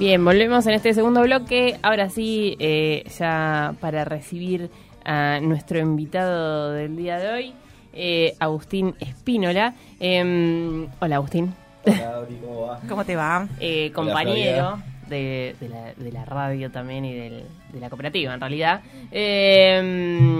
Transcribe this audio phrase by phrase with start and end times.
[0.00, 1.76] Bien, volvemos en este segundo bloque.
[1.82, 4.70] Ahora sí, eh, ya para recibir
[5.04, 7.52] a nuestro invitado del día de hoy,
[7.92, 9.74] eh, Agustín Espínola.
[10.00, 11.52] Em, hola, Agustín.
[11.84, 12.80] Hola, ¿cómo va?
[12.88, 13.46] ¿Cómo te va?
[13.60, 18.40] Eh, compañero de, de la, de la radio también y del- de la cooperativa, en
[18.40, 18.80] realidad.
[19.10, 20.30] Em,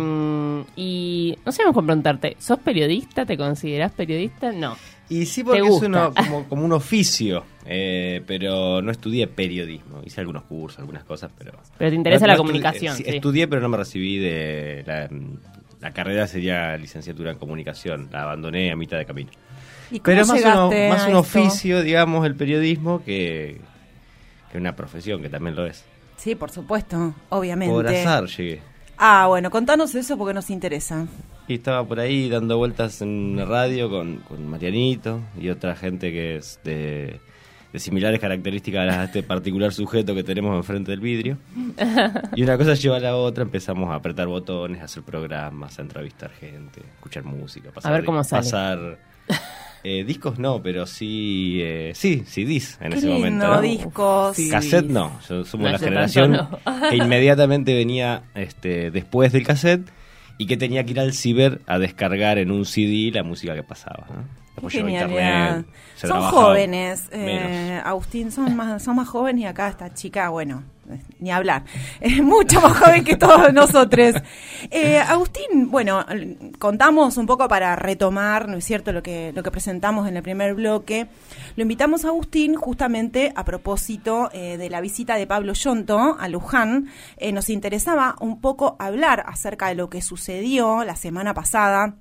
[0.74, 3.26] y no sé cómo preguntarte, ¿sos periodista?
[3.26, 4.52] ¿Te considerás periodista?
[4.52, 4.74] No.
[5.10, 10.00] Y sí, porque ¿Te es uno, como, como un oficio, eh, pero no estudié periodismo.
[10.04, 11.52] Hice algunos cursos, algunas cosas, pero...
[11.76, 12.96] Pero te interesa No- la no estudié- comunicación.
[12.96, 13.10] sí, sí.
[13.16, 14.84] Estudié, pero no me recibí de...
[14.86, 15.08] La,
[15.80, 18.08] la carrera sería licenciatura en comunicación.
[18.12, 19.30] La abandoné a mitad de camino.
[19.90, 21.18] ¿Y cómo Pero es más, uno- más a un esto?
[21.18, 23.60] oficio, digamos, el periodismo que,
[24.52, 25.84] que una profesión, que también lo es.
[26.18, 27.74] Sí, por supuesto, obviamente.
[27.74, 28.60] Por azar llegué.
[28.96, 31.06] Ah, bueno, contanos eso porque nos interesa.
[31.50, 36.12] Y estaba por ahí dando vueltas en la radio con, con Marianito y otra gente
[36.12, 37.18] que es de,
[37.72, 41.38] de similares características a este particular sujeto que tenemos enfrente del vidrio.
[42.36, 45.82] Y una cosa lleva a la otra, empezamos a apretar botones, a hacer programas, a
[45.82, 48.42] entrevistar gente, escuchar música, pasar, ver cómo sale.
[48.42, 48.98] pasar
[49.82, 53.46] eh, discos no, pero sí, eh, sí, CDs en Qué ese lindo, momento.
[53.48, 53.60] ¿no?
[53.60, 54.36] discos.
[54.36, 54.48] Sí.
[54.50, 56.58] Cassette no, yo- somos No, la yo generación no.
[56.90, 59.88] que inmediatamente venía este, después del cassette
[60.40, 63.62] y que tenía que ir al ciber a descargar en un CD la música que
[63.62, 64.06] pasaba.
[64.68, 65.58] Llegó genialidad.
[65.58, 65.66] internet,
[65.96, 67.80] se Son jóvenes, eh.
[67.84, 71.64] Agustín, son más, son más jóvenes y acá esta chica, bueno, eh, ni hablar,
[72.00, 74.14] es mucho más joven que todos nosotros.
[74.70, 76.04] Eh, Agustín, bueno,
[76.58, 80.22] contamos un poco para retomar, ¿no es cierto?, lo que, lo que presentamos en el
[80.22, 81.08] primer bloque.
[81.56, 86.28] Lo invitamos a Agustín justamente a propósito eh, de la visita de Pablo Yonto a
[86.28, 86.88] Luján.
[87.16, 91.96] Eh, nos interesaba un poco hablar acerca de lo que sucedió la semana pasada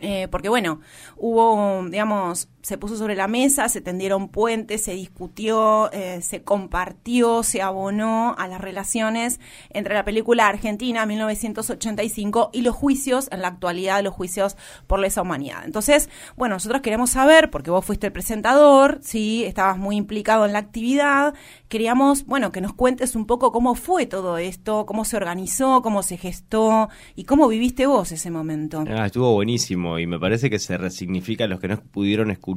[0.00, 0.80] eh, porque bueno,
[1.16, 7.44] hubo, digamos, se puso sobre la mesa, se tendieron puentes, se discutió, eh, se compartió,
[7.44, 9.38] se abonó a las relaciones
[9.70, 14.56] entre la película Argentina 1985 y los juicios, en la actualidad, los juicios
[14.88, 15.64] por lesa humanidad.
[15.64, 20.52] Entonces, bueno, nosotros queremos saber, porque vos fuiste el presentador, sí, estabas muy implicado en
[20.52, 21.34] la actividad,
[21.68, 26.02] queríamos, bueno, que nos cuentes un poco cómo fue todo esto, cómo se organizó, cómo
[26.02, 28.82] se gestó y cómo viviste vos ese momento.
[28.88, 32.55] Ah, estuvo buenísimo y me parece que se resignifica los que no pudieron escuchar.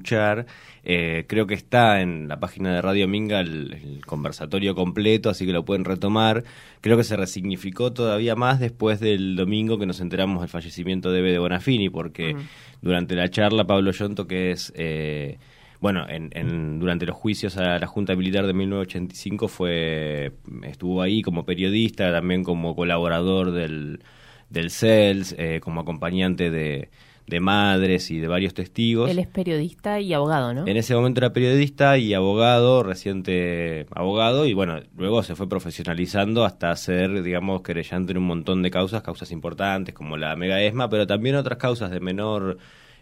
[0.83, 5.45] Eh, creo que está en la página de Radio Minga el, el conversatorio completo, así
[5.45, 6.43] que lo pueden retomar.
[6.81, 11.19] Creo que se resignificó todavía más después del domingo que nos enteramos del fallecimiento de
[11.19, 12.35] Eve de Bonafini, porque
[12.81, 14.71] durante la charla Pablo Yonto, que es...
[14.75, 15.37] eh,
[15.81, 20.33] bueno, en, en- durante los juicios a la Junta Militar de 1985 fue
[20.63, 24.01] estuvo ahí como periodista, también como colaborador del,
[24.49, 26.89] del CELS, eh, como acompañante de,
[27.29, 29.09] de madres y de varios testigos.
[29.09, 30.67] Él es periodista y abogado, ¿no?
[30.67, 36.43] En ese momento era periodista y abogado, reciente abogado, y bueno, luego se fue profesionalizando
[36.43, 40.89] hasta ser, digamos, querellante en un montón de causas, causas importantes como la Mega ESMA,
[40.89, 42.57] pero también otras causas de menor,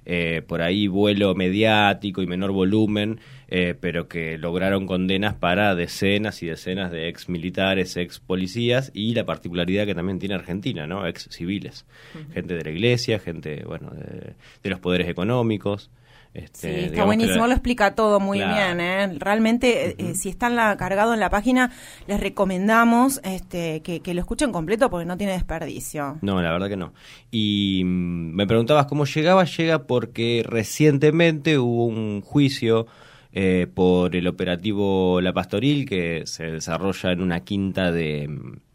[0.10, 3.20] eh, por ahí, vuelo mediático y menor volumen,
[3.50, 9.14] eh, pero que lograron condenas para decenas y decenas de ex militares, ex policías, y
[9.14, 11.06] la particularidad que también tiene Argentina, ¿no?
[11.06, 11.86] Ex civiles.
[12.34, 15.92] Gente de la iglesia, gente, bueno, de, de los poderes económicos.
[16.34, 18.54] Este, Sí, está digamos buenísimo, la- lo explica todo muy Claro.
[18.76, 18.80] bien.
[18.80, 19.18] ¿eh?
[19.20, 21.72] Realmente, eh, eh, si está en la, cargado en la página,
[22.08, 26.18] les recomendamos este, que, que lo escuchen completo porque no tiene desperdicio.
[26.22, 26.94] No, la verdad que no.
[27.32, 29.46] Y mm, me preguntabas cómo llegaba.
[29.46, 32.86] Llega porque recientemente hubo un juicio
[33.34, 38.30] eh, por el operativo La Pastoril que se desarrolla en una quinta de,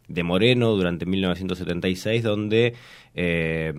[0.07, 2.73] de Moreno durante 1976, donde
[3.15, 3.73] eh,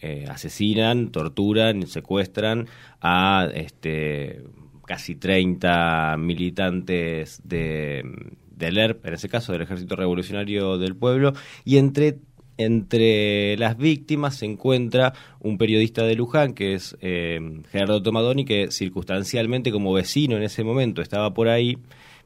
[0.00, 2.66] eh, asesinan, torturan, secuestran
[3.00, 4.42] a este,
[4.86, 8.04] casi 30 militantes de,
[8.50, 11.32] del ERP, en ese caso del Ejército Revolucionario del Pueblo,
[11.64, 12.18] y entre
[12.56, 18.70] entre las víctimas se encuentra un periodista de Luján, que es eh, Gerardo Tomadoni, que
[18.70, 21.78] circunstancialmente como vecino en ese momento estaba por ahí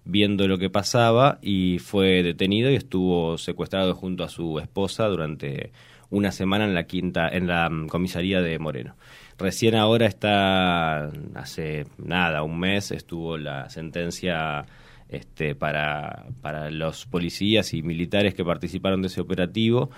[0.09, 5.71] viendo lo que pasaba y fue detenido y estuvo secuestrado junto a su esposa durante
[6.11, 8.97] una semana en la quinta, en la mm, comisaría de Moreno.
[9.39, 14.65] Recién ahora está, hace nada, un mes, estuvo la sentencia
[15.11, 19.91] este, para, para los policías y militares que participaron de ese operativo.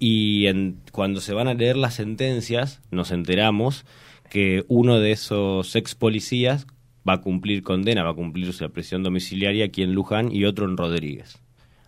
[0.00, 3.86] Y en- cuando se van a leer las sentencias, nos enteramos
[4.28, 6.66] que uno de esos ex policías
[7.08, 10.66] va a cumplir condena, va a cumplir su prisión domiciliaria aquí en Luján y otro
[10.66, 11.40] en Rodríguez.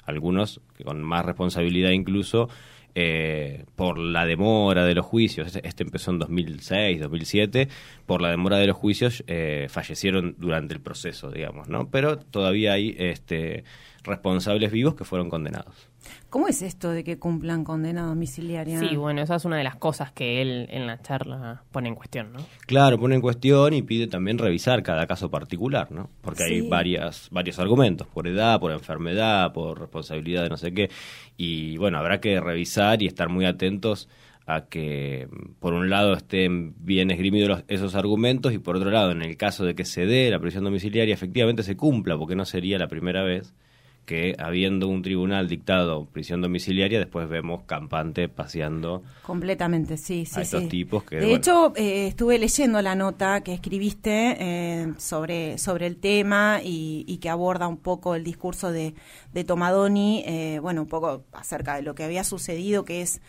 [0.05, 2.49] Algunos que con más responsabilidad incluso
[2.95, 7.69] eh, por la demora de los juicios, este, empezó en 2006, 2007,
[8.07, 11.89] por la demora de los juicios eh, fallecieron durante el proceso, digamos, ¿no?
[11.91, 13.65] Pero todavía hay este,
[14.05, 15.89] responsables vivos que fueron condenados.
[16.29, 18.79] ¿Cómo es esto de que cumplan condena domiciliaria?
[18.81, 21.95] Sí, bueno, esa es una de las cosas que él en la charla pone en
[21.95, 22.41] cuestión, ¿no?
[22.67, 26.11] Claro, pone en cuestión y pide también revisar cada caso particular, ¿no?
[26.21, 30.91] Porque hay varias, varios argumentos, por edad, por enfermedad, por responsabilidad de no sé qué.
[31.37, 34.09] Y bueno, habrá que revisar y estar muy atentos
[34.47, 35.29] a que,
[35.59, 39.37] por un lado, estén bien esgrimidos los- esos argumentos y por otro lado, en el
[39.37, 42.89] caso de que se dé la prisión domiciliaria, efectivamente se cumpla, porque no sería la
[42.89, 43.55] primera vez
[44.05, 50.43] que habiendo un tribunal dictado prisión domiciliaria, después vemos campante paseando Completamente, sí, sí, a
[50.43, 50.69] estos sí.
[50.69, 51.37] tipos que, de bueno.
[51.37, 57.19] hecho, eh, estuve leyendo la nota que escribiste eh, sobre, sobre el tema y, y
[57.19, 58.95] que aborda un poco el discurso de,
[59.33, 63.21] de Tomadoni, eh, bueno, un poco acerca de lo que había sucedido, que es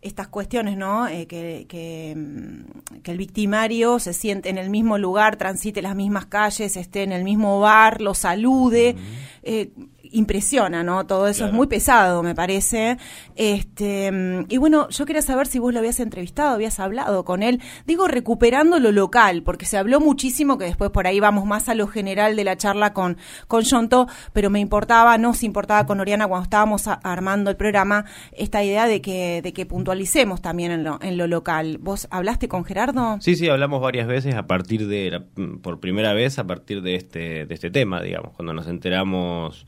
[0.00, 1.08] estas cuestiones, ¿no?
[1.08, 5.96] Eh, que, que, mm, que el victimario se siente en el mismo lugar, transite las
[5.96, 8.94] mismas calles, esté en el mismo bar, lo salude.
[9.42, 9.70] eh,
[10.12, 11.06] impresiona, ¿no?
[11.06, 11.52] Todo eso Claro.
[11.52, 12.96] es muy pesado, me parece.
[13.36, 14.10] Este,
[14.48, 17.60] y bueno, yo quería saber si vos lo habías entrevistado, habías hablado con él.
[17.86, 21.74] Digo, recuperando lo local, porque se habló muchísimo, que después por ahí vamos más a
[21.74, 23.16] lo general de la charla con,
[23.46, 28.04] con Yonto, pero me importaba, nos importaba con Oriana cuando estábamos a- armando el programa,
[28.32, 31.78] esta idea de que, de que puntualicemos también en lo, en lo local.
[31.80, 33.18] ¿Vos hablaste con Gerardo?
[33.20, 35.22] Sí, sí, hablamos varias veces a partir de,
[35.62, 39.66] por primera vez a partir de este, de este tema, digamos, cuando nos enteramos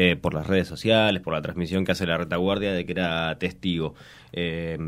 [0.00, 3.36] eh, por las redes sociales, por la transmisión que hace la retaguardia de que era
[3.40, 3.96] testigo.
[4.32, 4.78] Eh,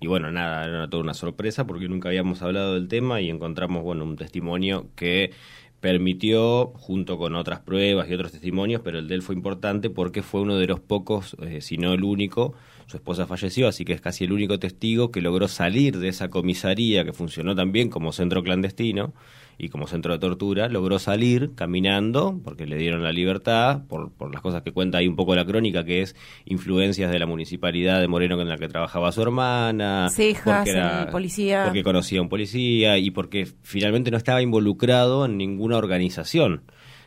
[0.00, 3.82] y bueno, nada, era toda una sorpresa porque nunca habíamos hablado del tema y encontramos,
[3.82, 5.32] bueno, un testimonio que
[5.80, 10.22] permitió, junto con otras pruebas y otros testimonios, pero el de él fue importante porque
[10.22, 12.54] fue uno de los pocos, eh, si no el único,
[12.86, 16.30] su esposa falleció, así que es casi el único testigo que logró salir de esa
[16.30, 19.12] comisaría que funcionó también como centro clandestino
[19.58, 24.32] y como centro de tortura, logró salir caminando, porque le dieron la libertad, por, por
[24.32, 26.14] las cosas que cuenta ahí un poco la crónica, que es
[26.44, 31.08] influencias de la municipalidad de Moreno en la que trabajaba su hermana, Cejas, porque el
[31.08, 31.64] policía.
[31.64, 36.62] porque conocía a un policía y porque finalmente no estaba involucrado en ninguna organización.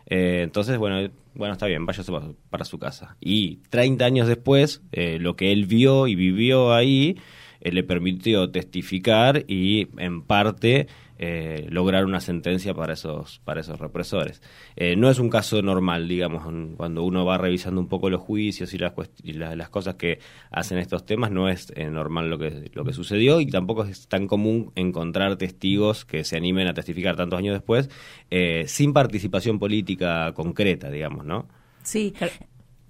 [0.08, 3.16] Eh, entonces, bueno, bueno, está bien, váyase para, para su casa.
[3.22, 7.16] Y 30 años después, eh, lo que él vio y vivió ahí
[7.62, 10.88] eh, le permitió testificar y, en parte,
[11.24, 14.42] eh, lograr una sentencia para esos, para esos represores.
[14.76, 16.44] Eh, no es un caso normal, digamos,
[16.76, 20.18] cuando uno va revisando un poco los juicios y las, y la- las cosas que
[20.50, 24.08] hacen estos temas, no es eh, normal lo que, lo que sucedió y tampoco es
[24.08, 27.90] tan común encontrar testigos que se animen a testificar tantos años después
[28.32, 31.48] eh, sin participación política concreta, digamos, ¿no?
[31.84, 32.14] Sí.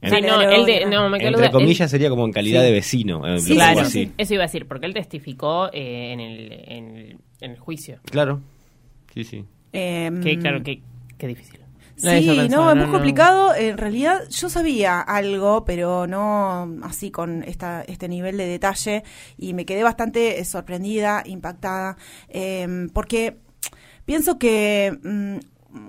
[0.03, 0.95] No, dale, él de- Oriana.
[1.03, 2.65] no, me Entre comillas sería como en calidad Sí.
[2.65, 4.11] de vecino, eh, Sí, Claro, así.
[4.17, 7.99] eso iba a decir, porque él testificó eh, en, el, en, el, en el juicio.
[8.05, 8.41] Claro,
[9.13, 9.45] sí, sí.
[9.73, 10.81] Em, Que claro, que,
[11.17, 11.61] qué difícil.
[11.97, 12.91] Sí, no, es muy no.
[12.91, 13.53] complicado.
[13.53, 19.03] En realidad yo sabía algo, pero no así con esta, este nivel de detalle
[19.37, 21.97] y me quedé bastante eh, sorprendida, impactada,
[22.27, 23.37] eh, porque
[24.05, 25.37] pienso que mm,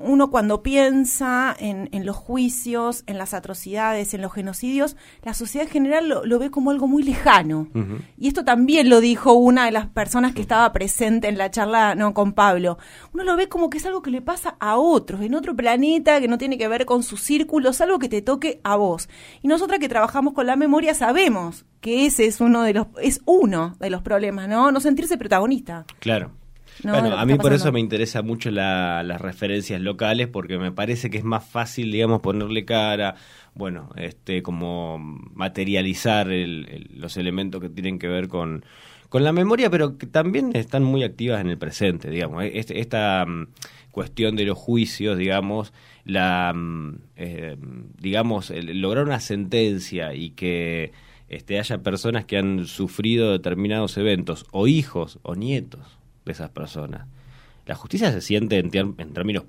[0.01, 5.67] uno cuando piensa en, en los juicios, en las atrocidades, en los genocidios, la sociedad
[5.67, 7.69] en general lo, lo ve como algo muy lejano.
[8.17, 11.95] Y esto también lo dijo una de las personas que estaba presente en la charla
[11.95, 12.79] no con Pablo.
[13.13, 16.21] Uno lo ve como que es algo que le pasa a otros, en otro planeta,
[16.21, 19.09] que no tiene que ver con sus círculos, algo que te toque a vos.
[19.43, 23.21] Y nosotras que trabajamos con la memoria sabemos que ese es uno de los es
[23.25, 24.71] uno de los problemas, ¿no?
[24.71, 25.85] No sentirse protagonista.
[25.99, 26.31] Claro.
[26.85, 30.73] No, bueno, a mí por eso me interesa mucho la- las referencias locales porque me
[30.73, 33.15] parece que es más fácil, digamos, ponerle cara,
[33.55, 38.65] bueno, este, como materializar el- el- los elementos que tienen que ver con,
[39.09, 42.45] con la memoria, pero que también están muy activas en el presente, digamos.
[42.51, 43.49] Este- esta mm,
[43.91, 45.73] cuestión de los juicios, digamos,
[46.05, 47.57] la, mm, eh,
[48.01, 50.93] digamos, el- lograr una sentencia y que
[51.29, 57.07] este, haya personas que han sufrido determinados eventos, o hijos o nietos de esas personas.
[57.67, 59.45] La justicia se siente en, en términos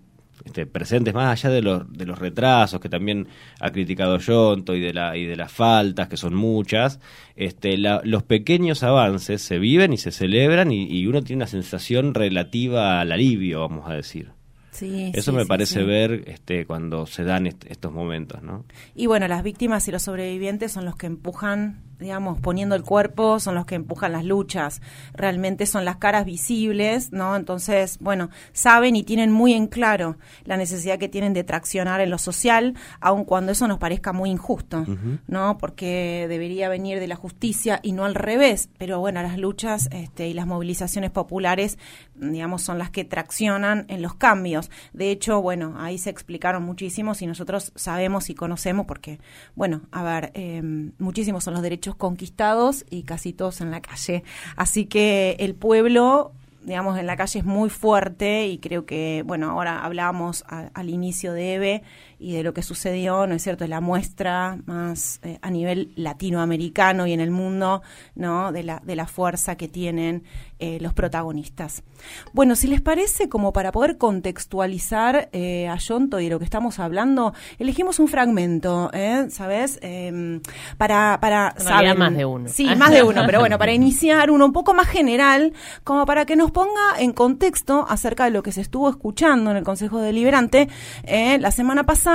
[0.45, 3.27] este, presentes, más allá de los, de los retrasos que también
[3.59, 6.99] ha criticado Yonto y de, la, y de las faltas, que son muchas,
[7.35, 11.47] este, la- los pequeños avances se viven y se celebran y, y uno tiene una
[11.47, 14.31] sensación relativa al alivio, vamos a decir.
[14.71, 18.65] Sí, Eso sí, me sí, parece ver este, cuando se dan est- estos momentos, ¿no?
[18.95, 23.39] Y bueno, las víctimas y los sobrevivientes son los que empujan digamos, poniendo el cuerpo,
[23.39, 24.81] son los que empujan las luchas,
[25.13, 27.35] realmente son las caras visibles, ¿no?
[27.35, 32.09] Entonces, bueno, saben y tienen muy en claro la necesidad que tienen de traccionar en
[32.09, 34.85] lo social, aun cuando eso nos parezca muy injusto,
[35.27, 35.57] ¿no?
[35.57, 40.27] Porque debería venir de la justicia y no al revés, pero bueno, las luchas este,
[40.27, 41.79] y las movilizaciones populares,
[42.15, 44.69] digamos, son las que traccionan en los cambios.
[44.91, 49.19] De hecho, bueno, ahí se explicaron muchísimos y nosotros sabemos y conocemos porque,
[49.55, 54.23] bueno, a ver, em, muchísimos son los derechos conquistados y casi todos en la calle.
[54.55, 56.31] Así que el pueblo
[56.63, 61.33] digamos, en la calle es muy fuerte y creo que, bueno, ahora hablábamos al inicio
[61.33, 61.83] de EVE
[62.23, 63.65] y de lo que sucedió, ¿no es cierto?
[63.65, 67.81] Es la muestra más eh, a nivel latinoamericano y en el mundo,
[68.15, 68.53] ¿no?
[68.53, 70.23] De la, de la fuerza que tienen
[70.59, 71.83] eh, los protagonistas.
[72.31, 76.45] Bueno, si les parece, como para poder contextualizar eh, a Yonto y de lo que
[76.45, 79.27] estamos hablando, elegimos un fragmento, ¿eh?
[79.29, 79.77] ¿sabes?
[79.81, 80.39] Em,
[80.77, 82.47] para, para saber, más de uno.
[82.47, 85.51] Sí, más de uno, pero bueno, para iniciar uno un poco más general,
[85.83, 89.57] como para que nos ponga en contexto acerca de lo que se estuvo escuchando en
[89.57, 90.69] el Consejo Deliberante
[91.05, 92.12] la semana pasada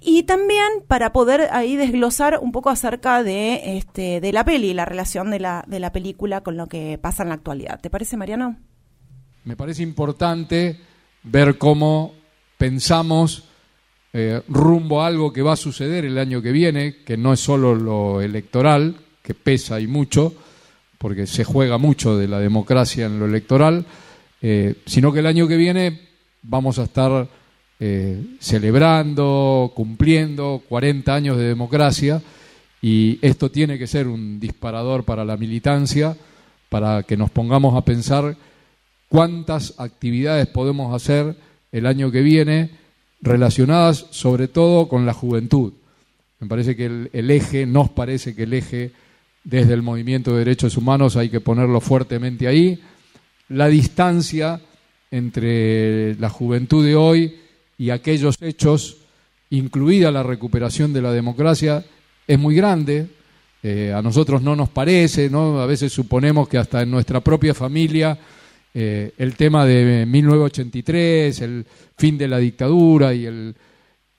[0.00, 4.84] y también para poder ahí desglosar un poco acerca de, este, de la peli, la
[4.84, 7.80] relación de la, de la película con lo que pasa en la actualidad.
[7.80, 8.56] ¿Te parece, Mariano?
[9.44, 10.80] Me parece importante
[11.22, 12.14] ver cómo
[12.56, 13.44] pensamos
[14.12, 17.40] eh, rumbo a algo que va a suceder el año que viene, que no es
[17.40, 20.32] solo lo electoral, que pesa y mucho,
[20.98, 23.84] porque se juega mucho de la democracia en lo electoral,
[24.40, 26.00] eh, sino que el año que viene
[26.42, 27.28] vamos a estar
[27.86, 32.22] eh, celebrando, cumpliendo 40 años de democracia
[32.80, 36.16] y esto tiene que ser un disparador para la militancia,
[36.70, 38.38] para que nos pongamos a pensar
[39.10, 41.36] cuántas actividades podemos hacer
[41.72, 42.70] el año que viene
[43.20, 45.74] relacionadas sobre todo con la juventud.
[46.40, 48.92] Me parece que el, el eje, nos parece que el eje
[49.42, 52.80] desde el movimiento de derechos humanos hay que ponerlo fuertemente ahí.
[53.50, 54.58] La distancia
[55.10, 57.43] entre la juventud de hoy
[57.78, 58.98] y aquellos hechos,
[59.50, 61.84] incluida la recuperación de la democracia,
[62.26, 63.08] es muy grande.
[63.62, 65.60] Eh, a nosotros no nos parece, ¿no?
[65.60, 68.18] A veces suponemos que hasta en nuestra propia familia
[68.76, 71.66] eh, el tema de 1983, el
[71.96, 73.54] fin de la dictadura y el,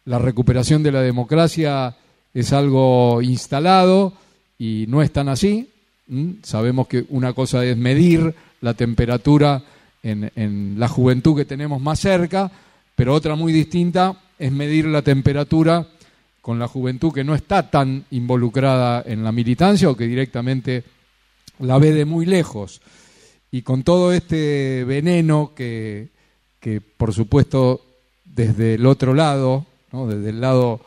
[0.06, 1.96] la recuperación de la democracia
[2.34, 4.14] es algo instalado
[4.58, 5.70] y no es tan así.
[6.44, 9.62] Sabemos que una cosa es medir la temperatura
[10.02, 12.52] en, en la juventud que tenemos más cerca,
[12.96, 15.88] pero otra muy distinta es medir la temperatura
[16.42, 20.84] con la juventud que no está tan involucrada en la militancia o que directamente
[21.60, 22.82] la ve de muy lejos.
[23.52, 26.10] Y con todo este veneno que,
[26.60, 27.82] que por supuesto
[28.26, 30.82] desde el otro lado, desde el lado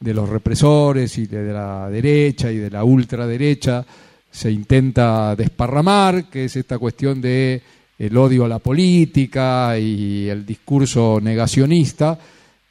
[0.00, 3.84] de los represores y de la derecha y de la ultraderecha,
[4.30, 7.62] se intenta desparramar, que es esta cuestión de
[8.00, 12.18] el odio a la política y el discurso negacionista,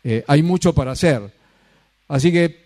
[0.04, 1.22] eh, hay mucho para hacer.
[2.08, 2.66] Así que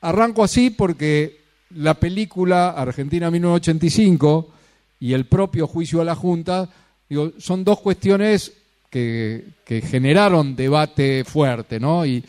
[0.00, 1.42] arranco así porque
[1.76, 4.50] la película Argentina 1985
[4.98, 6.68] y el propio juicio a la Junta
[7.08, 8.52] digo, son dos cuestiones
[8.90, 9.44] que,
[9.88, 12.04] generaron debate fuerte, ¿no?
[12.04, 12.22] Y,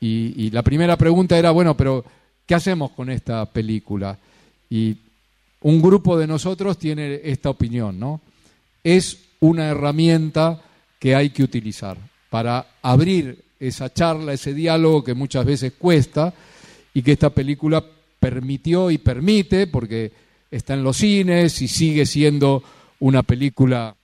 [0.00, 2.04] y, la primera pregunta era, bueno, pero
[2.46, 4.16] ¿qué hacemos con esta película?
[4.70, 4.96] Y
[5.62, 8.20] un grupo de nosotros tiene esta opinión, ¿no?
[8.86, 10.62] Es una herramienta
[11.00, 11.98] que hay que utilizar
[12.30, 16.32] para abrir esa charla, ese diálogo que muchas veces cuesta
[16.94, 17.84] y que esta película
[18.20, 20.12] permitió y permite porque
[20.52, 22.62] está en los cines y sigue siendo
[23.00, 23.96] una película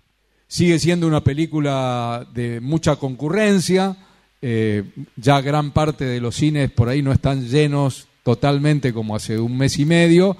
[0.49, 3.97] sigue siendo una película de mucha concurrencia.
[4.43, 4.83] Eh,
[5.15, 9.57] ya gran parte de los cines por ahí no están llenos totalmente como hace un
[9.57, 10.37] mes y medio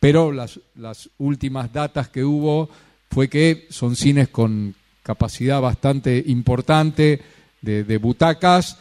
[0.00, 2.68] pero las, las últimas datas que hubo
[3.16, 7.22] fue que son cines con capacidad bastante importante
[7.62, 8.76] de, butacas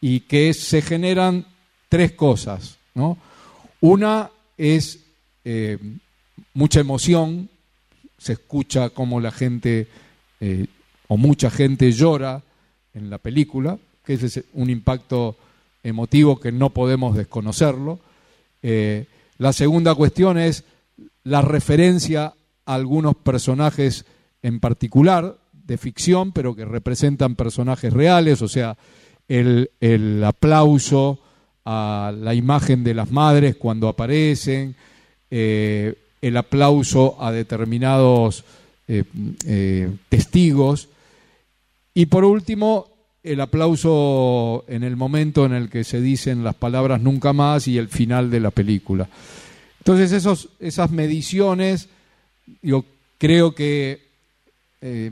[0.00, 1.44] y que se generan
[1.88, 2.78] tres cosas.
[2.94, 3.18] ¿no?
[3.80, 5.00] Una es
[5.44, 5.76] eh,
[6.54, 7.50] mucha emoción,
[8.16, 9.88] se escucha cómo la gente
[10.38, 10.66] eh,
[11.08, 12.44] o mucha gente llora
[12.94, 15.36] en la película, que ese es un impacto
[15.82, 17.98] emotivo que no podemos desconocerlo.
[18.62, 19.06] Eh,
[19.38, 20.62] la segunda cuestión es
[21.24, 22.34] la referencia
[22.74, 24.04] algunos personajes
[24.42, 28.76] en particular de ficción, pero que representan personajes reales, o sea,
[29.28, 31.20] el, aplauso
[31.64, 34.74] a la imagen de las madres cuando aparecen,
[35.30, 38.44] eh, el aplauso a determinados
[38.88, 39.04] eh,
[39.46, 40.88] eh, testigos
[41.94, 42.88] y por último
[43.22, 47.78] el aplauso en el momento en el que se dicen las palabras nunca más y
[47.78, 49.08] el final de la película.
[49.78, 51.88] Entonces esos, esas mediciones,
[52.62, 52.84] yo
[53.18, 54.00] creo que
[54.80, 55.10] eh,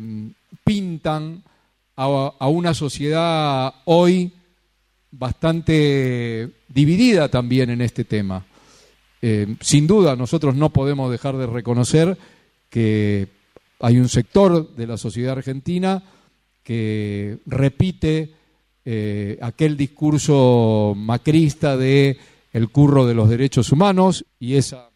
[0.65, 1.43] pintan
[1.97, 4.33] a, una sociedad hoy
[5.11, 8.45] bastante dividida también en este tema.
[9.21, 12.17] Eh, sin duda, nosotros no podemos dejar de reconocer
[12.71, 13.29] que
[13.81, 16.03] hay un sector de la sociedad argentina
[16.63, 18.35] que repite
[18.85, 22.19] eh, aquel discurso macrista de
[22.53, 24.88] el curro de los derechos humanos y esa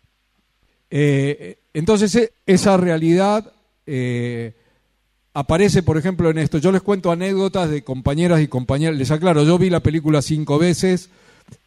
[0.95, 3.51] eh, entonces e, esa realidad
[3.87, 4.53] eh,
[5.33, 6.59] aparece por ejemplo en esto.
[6.59, 8.99] Yo les cuento anécdotas de compañeras y compañeros.
[8.99, 11.09] Les aclaro yo vi la película cinco veces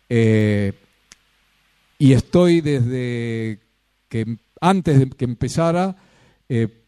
[0.08, 3.60] y estoy desde
[4.08, 5.96] que antes de que empezara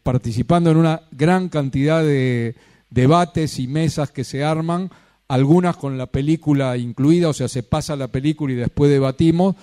[0.04, 2.54] participando en una gran cantidad de
[2.90, 4.88] debates y mesas que se arman
[5.26, 9.56] algunas con la película incluida, o sea, se pasa la película y después debatimos,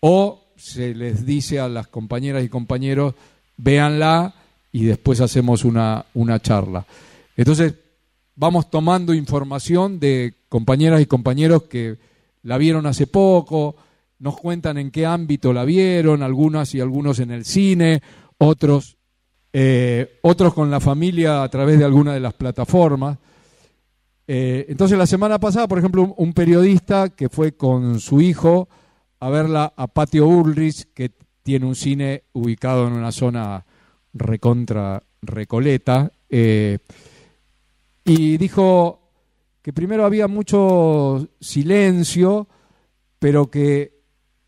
[0.00, 3.14] o se les dice a las compañeras y compañeros,
[3.56, 4.34] véanla
[4.72, 6.84] y después hacemos una, una charla.
[7.36, 7.74] Entonces,
[8.36, 11.96] vamos tomando información de compañeras y compañeros que
[12.42, 13.76] la vieron hace poco,
[14.18, 18.02] nos cuentan en qué ámbito la vieron, algunas y algunos en el cine,
[18.38, 18.96] otros,
[19.52, 23.18] eh, otros con la familia a través de alguna de las plataformas.
[24.26, 28.68] Eh, entonces la semana pasada, por ejemplo, un, periodista que fue con su hijo
[29.20, 33.64] a verla a Patio Ulrich, que tiene un cine ubicado en una zona
[34.12, 36.78] recontra recoleta, eh,
[38.04, 39.10] y dijo
[39.62, 42.48] que primero había mucho silencio,
[43.18, 43.98] pero que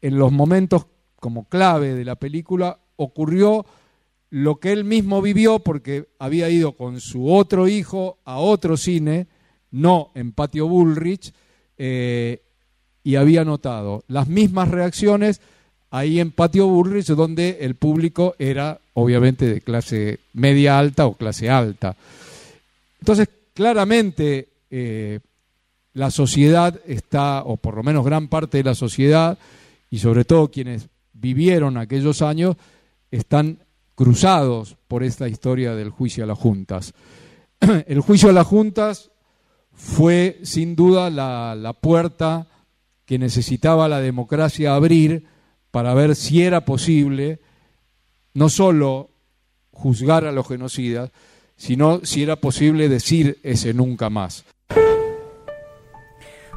[0.01, 0.87] en los momentos
[1.17, 3.67] como clave de la película ocurrió
[4.31, 9.27] lo que él mismo vivió porque había ido con su otro hijo a otro cine,
[9.71, 11.33] no en Patio Bullrich,
[11.77, 12.43] eh,
[13.03, 15.41] y había notado las mismas reacciones
[15.91, 21.51] ahí en Patio Bullrich, donde el público era obviamente de clase media alta o clase
[21.51, 21.97] alta.
[23.01, 25.21] Entonces, claramente eh,
[25.95, 29.39] la sociedad está, o por lo menos gran parte de la sociedad,
[29.91, 32.57] y sobre todo quienes vivieron aquellos años,
[33.11, 33.59] están
[33.95, 36.95] cruzados por esta historia del juicio a las juntas.
[37.87, 39.11] El juicio a las juntas
[39.75, 42.47] fue sin duda la, puerta
[43.11, 45.27] que necesitaba la democracia abrir
[45.73, 47.41] para ver si era posible
[48.35, 49.11] no solo
[49.73, 51.11] juzgar a los genocidas,
[51.57, 54.45] sino si era posible decir ese nunca más.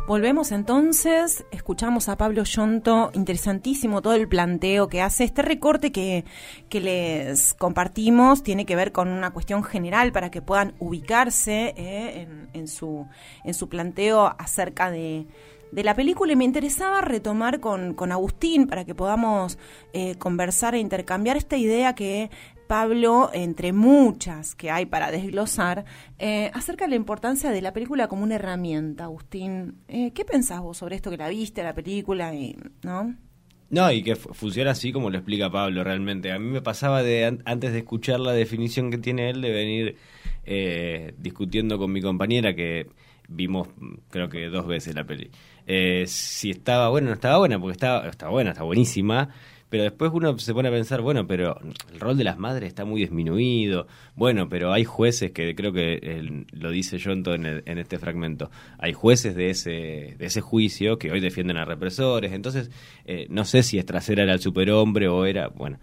[0.06, 5.24] Volvemos entonces, escuchamos a Pablo Yonto, interesantísimo todo el planteo que hace.
[5.24, 6.24] Este recorte que,
[6.70, 12.28] que les compartimos tiene que ver con una cuestión general para que puedan ubicarse eh,
[12.54, 13.08] en, su,
[13.44, 15.26] en su planteo acerca de,
[15.74, 19.58] de la película y me interesaba retomar con, con Agustín para que podamos
[19.94, 22.30] eh, conversar e intercambiar esta idea que
[22.68, 25.86] Pablo, entre muchas que hay para desglosar,
[26.18, 29.06] eh, acerca de la importancia de la película como una herramienta.
[29.06, 33.16] Agustín, eh, ¿qué pensás vos sobre esto que la viste, la película, y, no?
[33.70, 36.32] No, y que funciona así como lo explica Pablo realmente.
[36.32, 39.98] A mí me pasaba de antes de escuchar la definición que tiene él de venir
[40.46, 42.88] eh, discutiendo con mi compañera que
[43.28, 43.70] vimos
[44.10, 45.32] creo que dos veces la peli.
[46.08, 49.30] Si estaba buena o no estaba buena, porque estaba, estaba buena, está buenísima,
[49.74, 51.60] pero después uno se pone a pensar, bueno, pero
[51.92, 56.46] el rol de las madres está muy disminuido, bueno, pero hay jueces que creo que
[56.52, 61.12] lo dice John en, en este fragmento, hay jueces de ese, de ese juicio que
[61.12, 62.70] hoy defienden a represores, entonces
[63.06, 65.80] eh, no sé si Estracera era el superhombre o era, bueno,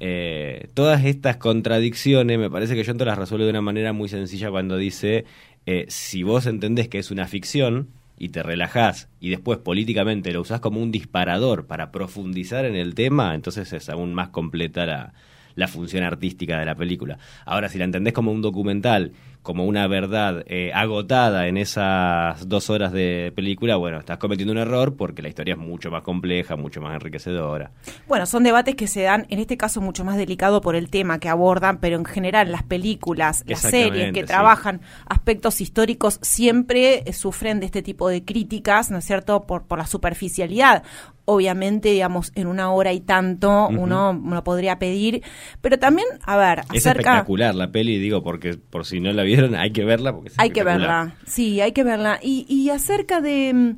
[0.00, 4.50] eh, todas estas contradicciones me parece que John las resuelve de una manera muy sencilla
[4.50, 5.26] cuando dice,
[5.66, 10.40] eh, si vos entendés que es una ficción, y te relajás y después políticamente lo
[10.40, 15.14] usás como un disparador para profundizar en el tema, entonces es aún más completa la,
[15.54, 17.18] la función artística de la película.
[17.44, 19.12] Ahora, si la entendés como un documental
[19.44, 24.58] como una verdad eh, agotada en esas dos horas de película, bueno, estás cometiendo un
[24.58, 27.70] error porque la historia es mucho más compleja, mucho más enriquecedora.
[28.08, 31.18] Bueno, son debates que se dan, en este caso mucho más delicado por el tema
[31.18, 37.60] que abordan, pero en general las películas, las series que trabajan aspectos históricos siempre sufren
[37.60, 40.84] de este tipo de críticas, ¿no es cierto?, por, por la superficialidad
[41.26, 45.22] obviamente, digamos, en una hora y tanto uno, uno podría pedir,
[45.60, 49.54] pero también, a ver, es espectacular la peli, digo, porque por si no la vieron,
[49.54, 50.12] hay que verla.
[50.12, 52.18] Porque hay que verla, sí, hay que verla.
[52.22, 53.76] Y, y acerca de,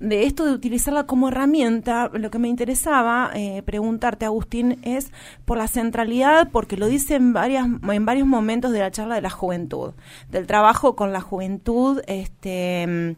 [0.00, 5.12] de, esto de utilizarla como herramienta, lo que me interesaba eh, preguntarte, Agustín, es
[5.44, 9.22] por la centralidad, porque lo dice en, varias, en varios momentos de la charla de
[9.22, 9.92] la juventud,
[10.30, 13.16] del trabajo con la juventud, este,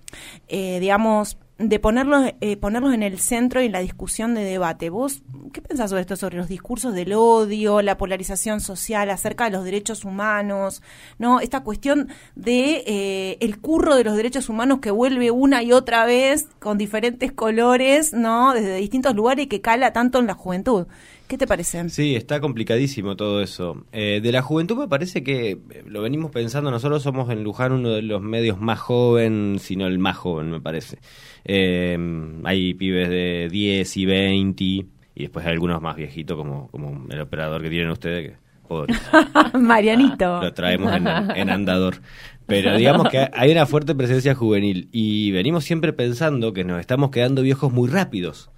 [0.48, 4.88] eh, digamos, de ponerlos, eh, ponerlos en el centro y en la discusión de debate.
[4.88, 9.50] ¿Vos ¿qué pensás sobre esto, sobre los discursos del odio, la polarización social acerca de
[9.50, 10.82] los derechos humanos,
[11.18, 11.40] no?
[11.40, 16.06] Esta cuestión de eh, el curro de los derechos humanos que vuelve una y otra
[16.06, 18.54] vez con diferentes colores, ¿no?
[18.54, 20.86] Desde distintos lugares y que cala tanto en la juventud.
[21.30, 21.88] ¿Qué te parece?
[21.90, 23.84] Sí, está complicadísimo todo eso.
[23.92, 27.70] Eh, de la juventud me parece que eh, lo venimos pensando, nosotros somos en Luján
[27.70, 30.98] uno de los medios más joven, sino el más joven me parece.
[31.44, 31.96] Eh,
[32.42, 37.20] hay pibes de 10 y 20 y después hay algunos más viejitos como, como el
[37.20, 38.36] operador que tienen ustedes que
[39.58, 40.42] Marianito.
[40.42, 42.02] Lo traemos en, en, andador.
[42.46, 47.10] Pero digamos que hay una fuerte presencia juvenil y venimos siempre pensando que nos estamos
[47.12, 48.50] quedando viejos muy rápidos.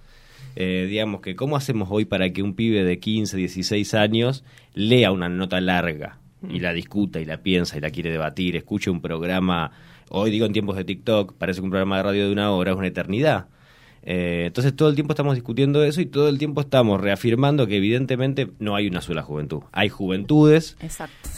[0.55, 5.11] Eh, digamos que cómo hacemos hoy para que un pibe de 15, 16 años lea
[5.11, 9.01] una nota larga y la discuta y la piensa y la quiere debatir, escuche un
[9.01, 9.71] programa,
[10.09, 12.71] hoy digo en tiempos de TikTok, parece que un programa de radio de una hora
[12.71, 13.47] es una eternidad.
[14.05, 17.77] Eh, entonces todo el tiempo estamos discutiendo eso y todo el tiempo estamos reafirmando que
[17.77, 19.63] evidentemente no hay una sola juventud.
[19.71, 20.75] Hay juventudes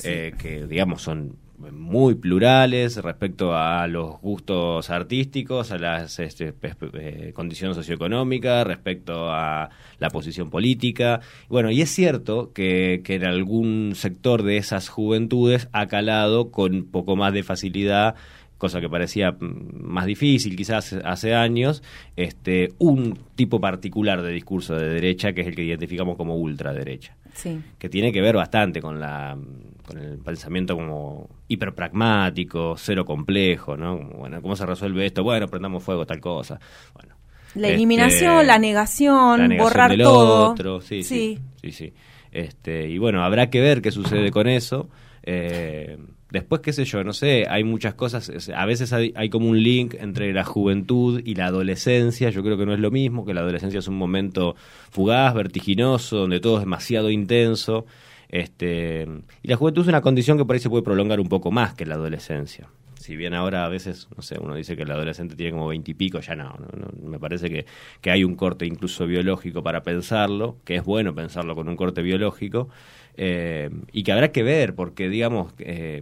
[0.04, 6.54] eh, que digamos son muy plurales respecto a los gustos artísticos, a las este,
[6.94, 11.22] eh, condiciones socioeconómicas, respecto a la posición política.
[11.50, 16.86] Bueno, y es cierto que, que, en algún sector de esas juventudes ha calado con
[16.86, 18.16] poco más de facilidad
[18.58, 21.84] cosa que parecía mm, más difícil quizás hace años,
[22.16, 27.16] este, un tipo particular de discurso de derecha que es el que identificamos como ultraderecha.
[27.34, 27.60] Sí.
[27.78, 29.38] Que tiene que ver bastante con la
[29.86, 33.98] con el pensamiento como hiperpragmático, cero complejo, ¿no?
[33.98, 35.24] Bueno, ¿cómo se resuelve esto?
[35.24, 36.60] Bueno, prendamos fuego tal cosa.
[36.94, 37.16] Bueno.
[37.56, 40.52] La eliminación, este, la, negación, borrar todo.
[40.52, 40.82] Otro.
[40.82, 41.94] Sí, sí, sí, sí,
[42.32, 44.90] Este, y bueno, habrá que ver qué sucede con eso.
[45.24, 45.98] Eh,
[46.36, 49.94] Después, qué sé yo, no sé, hay muchas cosas, a veces hay, como un link
[49.94, 53.40] entre la juventud y la adolescencia, yo creo que no es lo mismo, que la
[53.40, 54.56] adolescencia es un momento
[54.90, 57.86] fugaz, vertiginoso, donde todo es demasiado intenso,
[58.30, 59.08] este,
[59.44, 61.74] y la juventud es una condición que por ahí se puede prolongar un poco más
[61.74, 62.68] que la adolescencia.
[63.06, 66.22] Si bien ahora a veces, no sé, uno dice que el adolescente tiene como veintipico,
[66.22, 67.66] ya no, no, me parece que,
[68.02, 72.02] que hay un corte incluso biológico para pensarlo, que es bueno pensarlo con un corte
[72.02, 72.68] biológico,
[73.16, 76.02] eh, y que habrá que ver, porque digamos, eh,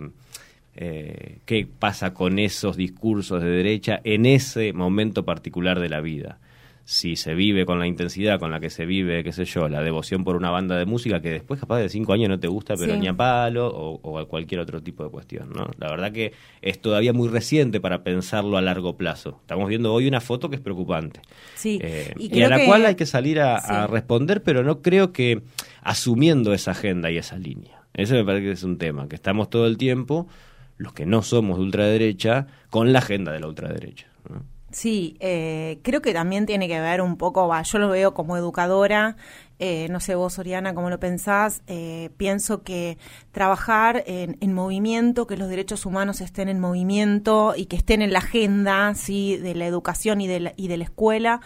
[0.75, 6.39] eh, qué pasa con esos discursos de derecha en ese momento particular de la vida.
[6.85, 9.81] Si se vive con la intensidad con la que se vive, qué sé yo, la
[9.81, 12.75] devoción por una banda de música que después capaz de cinco años no te gusta,
[12.75, 15.69] pero ni a palo, o, cualquier otro tipo de cuestión, ¿no?
[15.77, 19.39] La verdad que es todavía muy reciente para pensarlo a largo plazo.
[19.41, 21.21] Estamos viendo hoy una foto que es preocupante.
[21.55, 21.79] Sí.
[21.81, 25.41] Eh, y, a la cual hay que salir a responder, pero no creo que
[25.81, 27.83] asumiendo esa agenda y esa línea.
[27.93, 30.27] Ese me parece que es un tema, que estamos todo el tiempo
[30.77, 34.07] los que no somos de ultraderecha, con la agenda de la ultraderecha.
[34.73, 38.37] Sí, eh, creo que también tiene que ver un poco, va, yo lo veo como
[38.37, 39.17] educadora,
[39.59, 42.97] eh, no sé vos, Oriana, cómo lo pensás, eh, pienso que
[43.31, 48.13] trabajar en, en, movimiento, que los derechos humanos estén en movimiento y que estén en
[48.13, 49.37] la agenda ¿sí?
[49.37, 51.41] de la educación y de la, y de la escuela,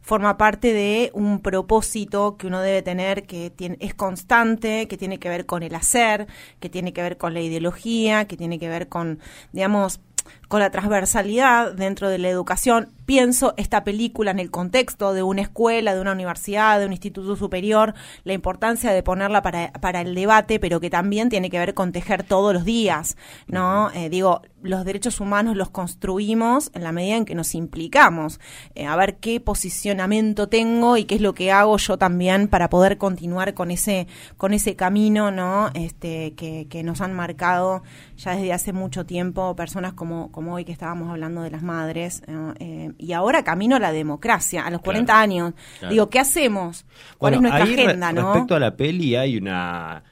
[0.00, 5.20] forma parte de un propósito que uno debe tener que tiene, es constante, que tiene
[5.20, 6.26] que ver con el hacer,
[6.58, 9.20] que tiene que ver con la ideología, que tiene que ver con,
[9.52, 10.00] digamos,
[10.52, 12.90] con la transversalidad dentro de la educación.
[13.06, 17.36] Pienso esta película en el contexto de una escuela, de una universidad, de un instituto
[17.36, 21.72] superior, la importancia de ponerla para, para el debate, pero que también tiene que ver
[21.72, 23.90] con tejer todos los días, ¿no?
[23.92, 28.38] Eh, digo, los derechos humanos los construimos en la medida en que nos implicamos,
[28.74, 32.68] eh, a ver qué posicionamiento tengo y qué es lo que hago yo también para
[32.68, 35.70] poder continuar con ese, con ese camino, ¿no?
[35.74, 37.82] Este, que, que nos han marcado
[38.16, 42.22] ya desde hace mucho tiempo personas como como hoy que estábamos hablando de las madres,
[42.58, 45.54] eh, y ahora camino a la democracia, a los 40 años.
[45.88, 46.84] Digo, ¿qué hacemos?
[47.18, 48.12] ¿Cuál es nuestra agenda?
[48.12, 50.02] Respecto a la peli hay una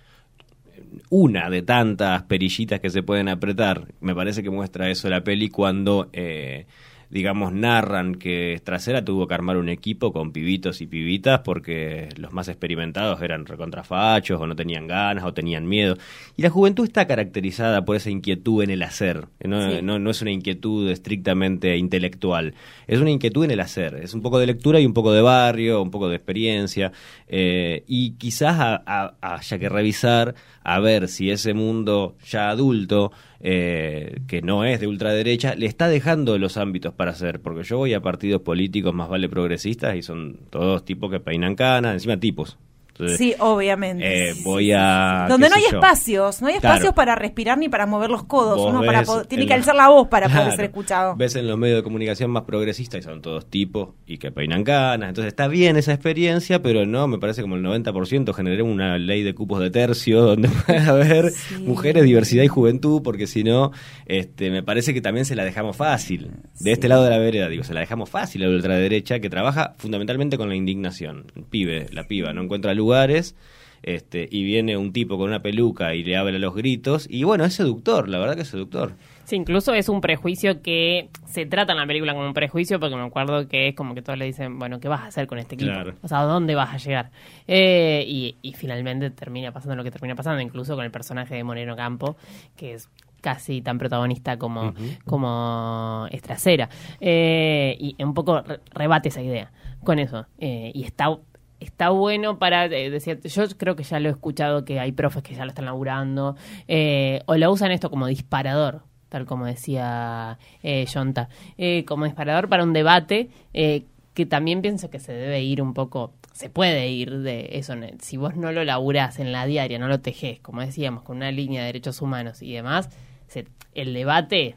[1.08, 3.86] una de tantas perillitas que se pueden apretar.
[4.00, 6.66] Me parece que muestra eso la peli cuando eh,
[7.10, 12.32] digamos, narran que Trasera tuvo que armar un equipo con pibitos y pibitas porque los
[12.32, 15.96] más experimentados eran recontrafachos o no tenían ganas o tenían miedo.
[16.36, 19.26] Y la juventud está caracterizada por esa inquietud en el hacer.
[19.42, 22.54] No, no, es una inquietud estrictamente intelectual,
[22.86, 23.96] es una inquietud en el hacer.
[23.96, 26.92] Es un poco de lectura y un poco de barrio, un poco de experiencia.
[27.26, 34.42] Eh, y quizás haya que revisar a ver si ese mundo ya adulto eh, que
[34.42, 38.02] no es de ultraderecha, le está dejando los ámbitos para hacer, porque yo voy a
[38.02, 42.58] partidos políticos más vale progresistas y son todos tipos que peinan canas, encima tipos,
[43.00, 44.30] Entonces, Sí, obviamente.
[44.30, 45.26] eh, voy a...
[45.28, 45.76] Donde no hay yo.
[45.78, 48.56] espacios, no hay espacios para respirar ni para mover los codos.
[48.56, 51.16] Vos Uno para poder- tiene en que alzar la voz para poder ser escuchado.
[51.16, 54.64] Ves en los medios de comunicación más progresistas y son todos tipos y que peinan
[54.64, 55.08] canas.
[55.10, 59.22] Entonces está bien esa experiencia, pero no, me parece como el 90% generemos una ley
[59.22, 63.72] de cupos de tercio donde pueda haber mujeres, diversidad y juventud, porque si no,
[64.06, 66.30] este, me parece que también se la dejamos fácil.
[66.58, 69.30] De este lado de la vereda, digo, se la dejamos fácil a la ultraderecha que
[69.30, 71.26] trabaja fundamentalmente con la indignación.
[71.36, 73.36] El pibe, la piba, no encuentra lugares.
[73.82, 77.46] Este, y viene un tipo con una peluca y le habla los gritos y bueno,
[77.46, 78.92] es seductor, la verdad que es seductor.
[79.24, 82.94] Sí, incluso es un prejuicio que se trata en la película como un prejuicio porque
[82.94, 85.38] me acuerdo que es como que todos le dicen, bueno, ¿qué vas a hacer con
[85.38, 85.70] este equipo?
[85.72, 85.94] Claro.
[86.02, 87.10] O sea, ¿a dónde vas a llegar?
[87.48, 91.42] Eh, y, y finalmente termina pasando lo que termina pasando, incluso con el personaje de
[91.42, 92.18] Moreno Campo,
[92.58, 92.90] que es
[93.22, 94.74] casi tan protagonista como,
[95.06, 96.68] como Estracera.
[97.00, 99.50] Eh, y un poco re- rebate esa idea
[99.84, 100.26] con eso.
[100.38, 101.16] Eh, y está
[101.60, 105.22] está bueno para eh, decir, yo creo que ya lo he escuchado que hay profes
[105.22, 106.36] que ya lo están laburando,
[106.68, 112.48] eh, o lo usan esto como disparador, tal como decía eh, Yonta, eh, como disparador
[112.48, 116.88] para un debate eh, que también pienso que se debe ir un poco, se puede
[116.90, 120.60] ir de eso, si vos no lo laburás en la diaria, no lo tejés, como
[120.62, 122.88] decíamos, con una línea de derechos humanos y demás,
[123.28, 124.56] se- el debate,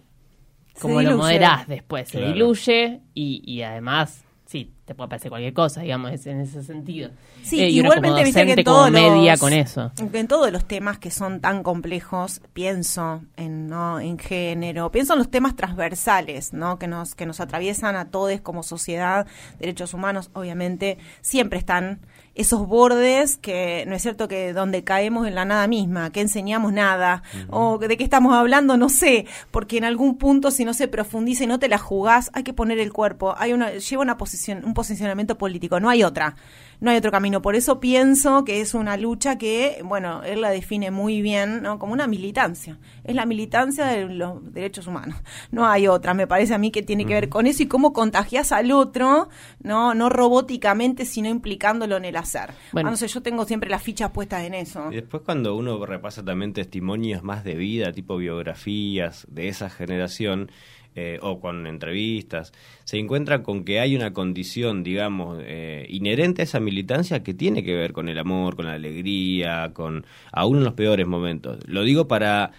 [0.82, 2.34] como lo moderás después, se Claro.
[2.34, 4.24] diluye y, y además...
[4.46, 7.10] Sí, te puede parecer cualquier cosa, digamos, es en ese sentido.
[7.42, 9.92] Sí, Eh, como igualmente viste que en todos media los, con eso.
[9.98, 15.20] en todos los temas que son tan complejos, pienso en no en género, pienso en
[15.20, 16.78] los temas transversales, ¿no?
[16.80, 19.28] que nos que nos atraviesan a todos como sociedad,
[19.60, 22.00] derechos humanos, obviamente, siempre están
[22.36, 26.74] esos bordes que no es cierto que donde caemos en la nada misma, que enseñamos
[26.74, 30.88] nada, o de qué estamos hablando, no sé, porque en algún punto si no se
[30.88, 34.18] profundiza y no te la jugás, hay que poner el cuerpo, hay una, lleva una
[34.18, 36.36] posición, un posicionamiento político, no hay otra,
[36.82, 37.42] no hay otro camino.
[37.42, 41.78] Por eso pienso que es una lucha que, bueno, él la define muy bien, ¿no?
[41.78, 42.80] Como una militancia.
[43.04, 45.16] Es la militancia de los derechos humanos.
[45.52, 47.94] No hay otra, me parece a mí que tiene que ver con eso y cómo
[47.94, 49.30] contagias al otro,
[49.62, 52.52] no, no robóticamente, sino implicándolo en el hacer.
[52.72, 52.90] Bueno.
[52.90, 54.92] Ah, no sé, yo tengo siempre las fichas puestas en eso.
[54.92, 60.50] Y después cuando uno repasa también testimonios más de vida, tipo biografías de esa generación,
[60.96, 62.54] eh, o con entrevistas,
[62.84, 67.64] se encuentra con que hay una condición, digamos, eh, inherente a esa militancia que tiene
[67.64, 71.60] que ver con el amor, con la alegría, con aún en los peores momentos.
[71.68, 72.52] Lo digo para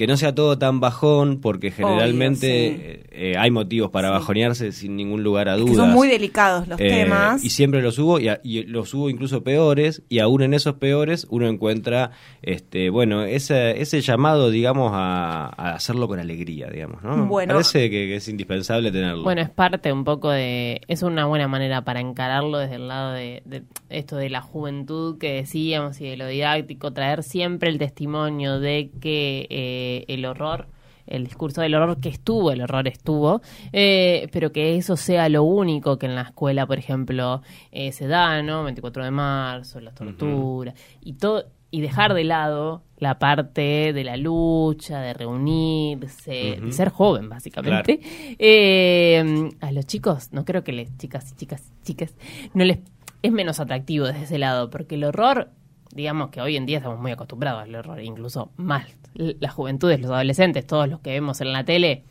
[0.00, 3.08] que no sea todo tan bajón, porque generalmente sí.
[3.12, 4.12] eh, hay motivos para Sí.
[4.14, 5.72] bajonearse sin ningún lugar a Es dudas.
[5.72, 7.44] que son muy delicados los Eh, temas.
[7.44, 10.76] Y siempre los hubo, y, a- y los hubo incluso peores, y aún en esos
[10.76, 17.02] peores uno encuentra, este bueno, ese, ese llamado, digamos, a, a hacerlo con alegría, digamos,
[17.02, 17.26] ¿no?
[17.26, 17.52] Bueno.
[17.52, 19.22] Parece que, que es indispensable tenerlo.
[19.22, 20.80] Bueno, es parte un poco de...
[20.88, 25.18] Es una buena manera para encararlo desde el lado de, de esto de la juventud
[25.18, 30.66] que decíamos y de lo didáctico, traer siempre el testimonio de que eh, el horror
[31.10, 35.42] el discurso del horror que estuvo, el horror estuvo, eh, pero que eso sea lo
[35.42, 38.64] único que en la escuela, por ejemplo, eh, se da, ¿no?
[38.64, 44.16] 24 de marzo, las torturas, y todo, y dejar de lado la parte de la
[44.16, 48.00] lucha, de reunirse, de ser joven, básicamente.
[48.38, 52.14] Eh, a los chicos, no creo que les, chicas y chicas, chicas,
[52.54, 52.78] no les
[53.22, 55.50] es menos atractivo desde ese lado, porque el horror
[55.94, 60.10] digamos que hoy en día estamos muy acostumbrados al horror, incluso más las juventudes, los
[60.10, 62.04] adolescentes, todos los que vemos en la tele,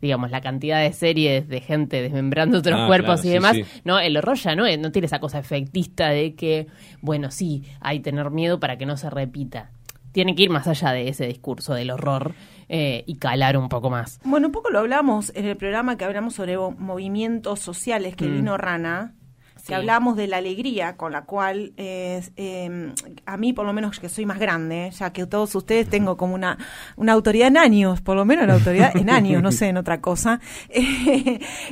[0.00, 3.64] digamos, la cantidad de series de gente desmembrando otros Ah, cuerpos claro, y demás, sí.
[3.84, 6.66] no, el horror ya no, es- no tiene esa cosa efectista de que,
[7.00, 9.70] bueno, sí, hay tener miedo para que no se repita.
[10.10, 12.34] Tiene que ir más allá de ese discurso del horror
[12.68, 14.18] eh, y calar un poco más.
[14.24, 18.26] Bueno, un poco lo hablamos en el programa que hablamos sobre mo- movimientos sociales que
[18.26, 18.32] Mm.
[18.32, 19.14] vino Rana,
[19.62, 19.74] que Sí.
[19.74, 22.92] hablamos de la alegría con la cual eh, eh,
[23.26, 26.34] a mí por lo menos que soy más grande, ya que todos ustedes tengo como
[26.34, 26.58] una,
[26.96, 30.00] una autoridad en años, por lo menos una autoridad en años, no sé, en otra
[30.00, 30.40] cosa.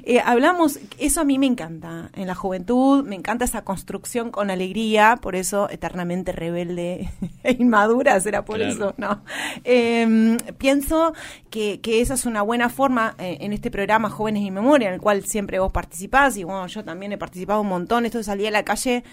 [0.05, 4.51] Eh, hablamos, eso a mí me encanta, en la juventud me encanta esa construcción con
[4.51, 7.11] alegría, por eso eternamente rebelde
[7.43, 8.73] e inmadura, será por Claro.
[8.73, 9.23] eso, no.
[9.65, 11.13] Eh, pienso
[11.51, 14.95] que, que esa es una buena forma eh, en este programa Jóvenes y Memoria, en
[14.95, 18.25] el cual siempre vos participás y bueno, yo también he participado un montón, esto de
[18.25, 19.05] salir a la calle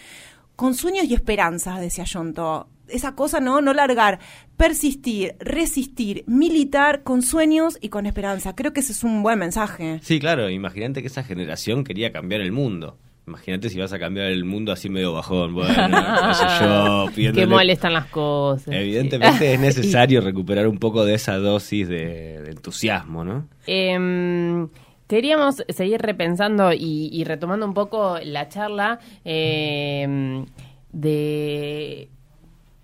[0.56, 2.68] con sueños y esperanzas, decía Yonto.
[2.88, 3.62] Esa cosa, ¿no?
[3.62, 4.20] No largar,
[4.56, 8.56] persistir, resistir, militar con sueños y con esperanza.
[8.56, 10.00] Creo que ese es un buen mensaje.
[10.02, 12.98] Sí, claro, imagínate que esa generación quería cambiar el mundo.
[13.28, 17.46] Imagínate si vas a cambiar el mundo así medio bajón, bueno, qué sé yo, Qué
[17.46, 18.74] mal están las cosas.
[18.74, 19.46] Evidentemente sí.
[19.46, 23.50] es necesario recuperar un poco de esa dosis de, de entusiasmo, ¿no?
[23.66, 24.70] Em,
[25.08, 29.00] queríamos seguir repensando y, y retomando un poco la charla.
[29.24, 30.46] em,
[30.92, 32.10] de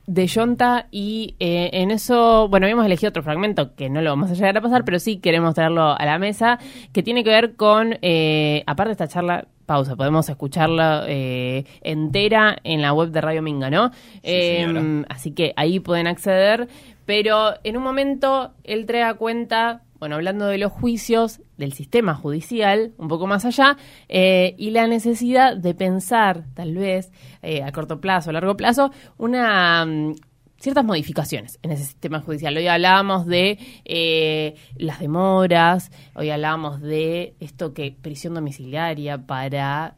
[0.06, 4.32] de Yonta y eh, en eso, bueno, habíamos elegido otro fragmento que no lo vamos
[4.32, 6.60] a llegar a pasar, pero sí queremos traerlo a la mesa,
[6.92, 12.58] que tiene que ver con, eh, aparte de esta charla, pausa, podemos escucharla eh, entera
[12.66, 13.92] en la web de Radio Minga, ¿no?
[14.24, 16.68] Em, así que ahí pueden acceder,
[17.06, 22.14] pero en un momento él trae a cuenta bueno, hablando de los juicios, del sistema
[22.14, 23.78] judicial, un poco más allá,
[24.10, 28.92] eh, y la necesidad de pensar, tal vez, eh, a corto plazo, a largo plazo,
[29.18, 30.16] una mm,
[30.60, 32.58] ciertas modificaciones en ese sistema judicial.
[32.58, 39.96] Hoy hablábamos de eh, las demoras, hoy hablábamos de esto que prisión domiciliaria para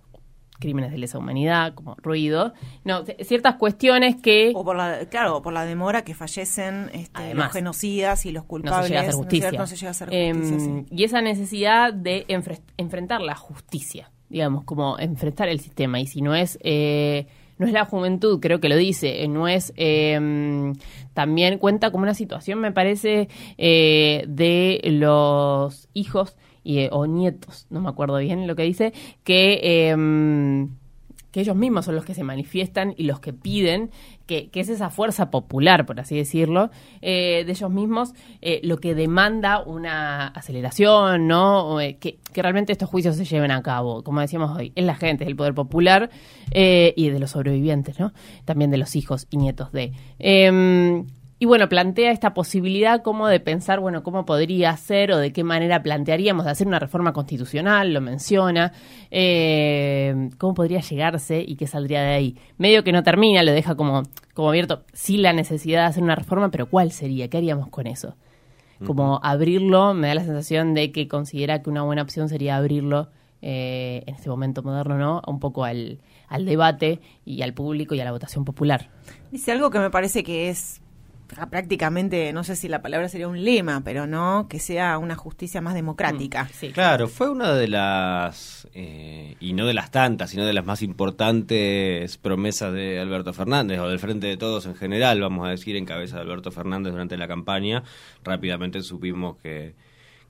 [0.60, 4.52] crímenes de lesa humanidad, como ruido, no, ciertas cuestiones que...
[4.56, 8.78] O por la, claro, por la demora que fallecen este, los genocidas y los culpables.
[8.80, 9.04] No se llega a
[9.92, 10.10] hacer justicia.
[10.12, 12.26] Em, y esa necesidad de
[12.78, 16.00] enfrentar la justicia, digamos, como enfrentar el sistema.
[16.00, 16.58] Y si no es...
[16.62, 20.74] Eh, no es la juventud, creo que lo dice, eh, no es em,
[21.14, 27.80] también cuenta como una situación, me parece, eh, de los hijos y, o nietos, no
[27.80, 28.92] me acuerdo bien lo que dice,
[29.24, 30.72] que, em,
[31.32, 33.92] que ellos mismos son los que se manifiestan y los que piden,
[34.26, 38.96] que, es esa fuerza popular, por así decirlo, eh, de ellos mismos, eh, lo que
[38.96, 41.80] demanda una aceleración, ¿no?
[41.80, 44.96] Eh, que, que, realmente estos juicios se lleven a cabo, como decíamos hoy, es la
[44.96, 46.10] gente, es el poder popular
[46.52, 48.12] y de los sobrevivientes, ¿no?
[48.46, 49.92] También de los hijos y nietos de...
[51.38, 55.44] Y bueno, plantea esta posibilidad como de pensar, bueno, cómo podría ser o de qué
[55.44, 58.72] manera plantearíamos de hacer una reforma constitucional, lo menciona,
[59.12, 62.38] eh, cómo podría llegarse y qué saldría de ahí.
[62.58, 66.16] Medio que no termina, lo deja como, como abierto, sí la necesidad de hacer una
[66.16, 67.28] reforma, pero ¿cuál sería?
[67.28, 68.16] ¿Qué haríamos con eso?
[68.86, 73.10] Como abrirlo, me da la sensación de que considera que una buena opción sería abrirlo
[73.42, 75.22] eh, en este momento moderno, ¿no?
[75.28, 78.90] Un poco al, al debate y al público y a la votación popular.
[79.32, 80.82] Dice algo que me parece que es
[81.28, 85.62] prácticamente, no sé si la palabra sería un lema, pero no que sea una justicia
[85.62, 86.50] más democrática.
[86.62, 90.66] Mm, claro, fue una de las, eh, y no de las tantas, sino de las
[90.66, 95.50] más importantes promesas de Alberto Fernández, o del Frente de Todos en general, vamos a
[95.50, 97.84] decir, en cabeza de Alberto Fernández durante la campaña.
[98.24, 99.76] Rápidamente supimos que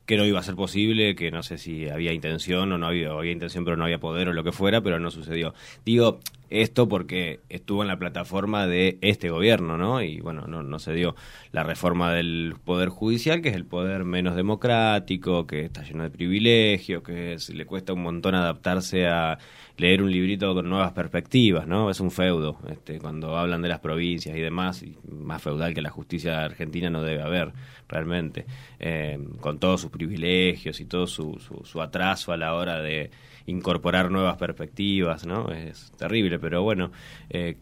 [0.06, 3.10] que no iba a ser posible, que no sé si había intención o no había,
[3.10, 5.54] había intención pero no había poder o lo que fuera, pero no sucedió.
[5.84, 10.02] Digo esto porque estuvo en la plataforma de este gobierno, ¿no?
[10.02, 11.16] Y bueno, no, no se dio
[11.52, 16.10] la reforma del Poder Judicial, que es el poder menos democrático, que está lleno de
[16.10, 19.38] privilegios, que le cuesta un montón adaptarse a
[19.78, 21.90] leer un librito con nuevas perspectivas, ¿no?
[21.90, 25.82] Es un feudo, este, cuando hablan de las provincias y demás, y más feudal que
[25.82, 27.52] la justicia argentina no debe haber
[27.88, 28.46] realmente,
[28.80, 33.12] eh, con todos sus privilegios y todo su, su, atraso a la hora de
[33.48, 35.52] incorporar nuevas perspectivas, ¿no?
[35.52, 36.92] Es terrible, pero bueno,
[37.30, 37.58] eh,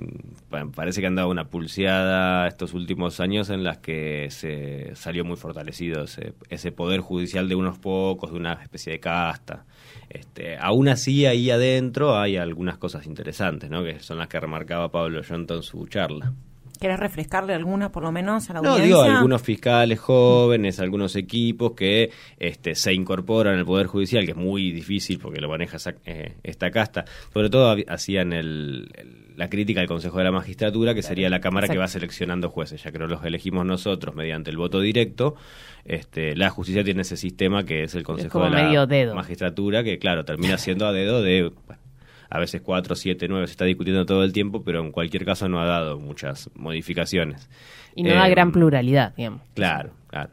[0.75, 5.35] parece que han dado una pulseada estos últimos años en las que se salió muy
[5.35, 9.65] fortalecido ese, ese poder judicial de unos pocos, de una especie de casta.
[10.09, 13.83] Este, aún así, ahí adentro hay algunas cosas interesantes, ¿no?
[13.83, 16.33] que son las que remarcaba Pablo Jonto en su charla.
[16.79, 18.81] ¿Querés refrescarle alguna, por lo menos, a la audiencia?
[18.81, 24.31] No, digo, algunos fiscales jóvenes, algunos equipos que este, se incorporan al Poder Judicial, que
[24.31, 27.05] es muy difícil porque lo maneja eh, esta casta.
[27.31, 28.89] Sobre todo hacían el,
[29.35, 32.83] la crítica al Consejo de la Magistratura, que sería la Cámara que va seleccionando jueces,
[32.83, 35.35] ya que no los elegimos nosotros mediante el voto directo.
[35.85, 40.25] Este, la justicia tiene ese sistema que es el Consejo de la Magistratura, que claro,
[40.25, 41.51] termina siendo a dedo de
[42.33, 45.47] a veces 4, 7, 9 se está discutiendo todo el tiempo, pero en cualquier caso
[45.47, 47.47] no ha dado muchas modificaciones.
[47.95, 49.41] Y no da gran pluralidad, digamos.
[49.53, 50.31] Claro, claro.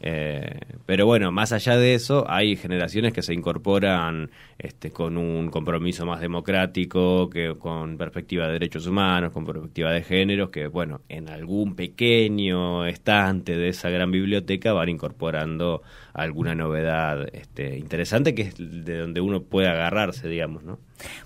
[0.00, 5.50] Eh, pero bueno, más allá de eso, hay generaciones que se incorporan este, con un
[5.50, 11.00] compromiso más democrático, que con perspectiva de derechos humanos, con perspectiva de géneros, que bueno,
[11.08, 15.82] en algún pequeño estante de esa gran biblioteca van incorporando
[16.18, 20.78] alguna novedad este, interesante que es de donde uno puede agarrarse, digamos, ¿no?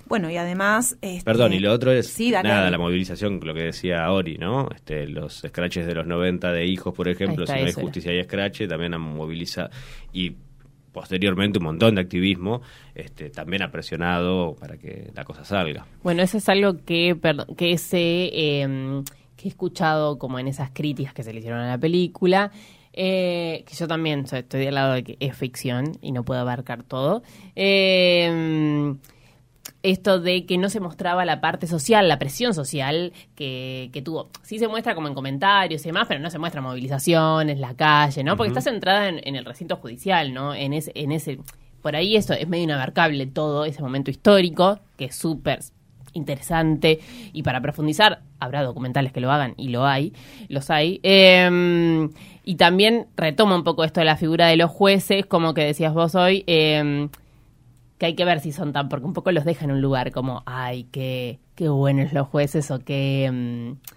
[0.07, 0.96] Bueno, y además...
[1.00, 4.68] Este, Perdón, y lo otro es, nada, la movilización, lo que decía Ori, ¿no?
[4.74, 8.22] Este, los scratches de los 90 de hijos, por ejemplo, si no hay justicia y
[8.22, 9.70] scratch, también han movilizado...
[10.12, 10.37] Y
[10.92, 12.61] posteriormente un montón de activismo
[12.94, 15.87] este, también ha presionado para que la cosa salga.
[16.02, 17.18] Bueno, eso es algo que,
[17.57, 19.02] que, se, em,
[19.37, 22.52] que he escuchado como en esas críticas que se le hicieron a la película.
[22.92, 26.83] Eh, que yo también estoy del lado de que es ficción y no puedo abarcar
[26.83, 27.22] todo.
[27.57, 28.94] Eh,
[29.83, 34.31] esto de que no se mostraba la parte social, la presión social que, que, tuvo.
[34.42, 38.22] Sí se muestra como en comentarios y demás, pero no se muestra movilizaciones, la calle,
[38.22, 38.37] ¿no?
[38.37, 40.55] Porque está centrada en, el recinto judicial, ¿no?
[40.55, 41.38] En ese, en ese,
[41.80, 45.61] por ahí eso es medio inabarcable todo ese momento histórico, que es súper
[46.14, 47.01] interesante
[47.32, 50.12] y para profundizar habrá documentales que lo hagan y lo hay,
[50.49, 51.01] los hay.
[51.03, 52.09] Eh,
[52.45, 55.95] y también retoma un poco esto de la figura de los jueces, como que decías
[55.95, 57.09] vos hoy, eh,
[57.99, 60.11] que hay que ver si son tan, porque un poco los deja en un lugar
[60.11, 63.30] como, ay, qué, qué buenos los jueces o qué...
[63.32, 63.93] mm,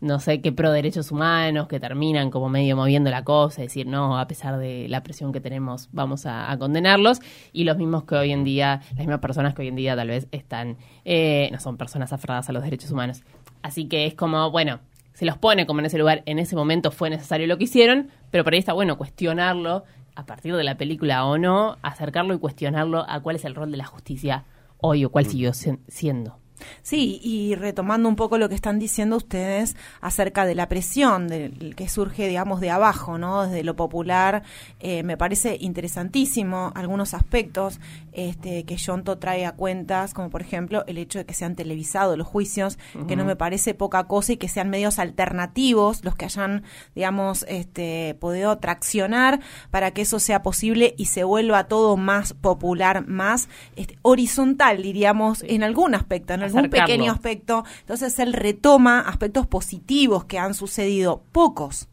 [0.00, 4.18] no sé, qué pro derechos humanos, que terminan como medio moviendo la cosa, decir, no,
[4.18, 7.18] a pesar de la presión que tenemos, vamos a, a condenarlos.
[7.52, 10.08] Y los mismos que hoy en día, las mismas personas que hoy en día tal
[10.08, 13.22] vez están, eh, no son personas aferradas a los derechos humanos.
[13.62, 14.78] Así que es como, bueno,
[15.18, 18.08] se los pone como en ese lugar, en ese momento fue necesario lo que hicieron,
[18.30, 19.82] pero por ahí está bueno cuestionarlo
[20.14, 23.72] a partir de la película o no, acercarlo y cuestionarlo a cuál es el rol
[23.72, 24.44] de la justicia
[24.76, 26.38] hoy o cuál siguió si- siendo.
[26.82, 31.74] Sí, y retomando un poco lo que están diciendo ustedes acerca de la presión del-
[31.76, 33.44] que surge, digamos, de abajo, ¿no?
[33.46, 34.42] Desde lo popular,
[34.80, 37.80] eh, me parece interesantísimo algunos aspectos
[38.12, 42.16] este, que Yonto trae a cuentas, como por ejemplo el hecho de que sean televisados
[42.18, 46.24] los juicios, que no me parece poca cosa y que sean medios alternativos los que
[46.24, 49.40] hayan, digamos, este, podido traccionar
[49.70, 55.44] para que eso sea posible y se vuelva todo más popular, más este, horizontal, diríamos,
[55.46, 56.86] en algún aspecto, en algún Acercarlo.
[56.86, 57.64] pequeño aspecto.
[57.80, 61.88] Entonces él retoma aspectos positivos que han sucedido, pocos